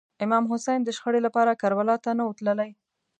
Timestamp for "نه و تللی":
2.17-2.71